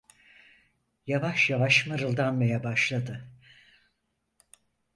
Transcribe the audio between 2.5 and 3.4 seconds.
başladı: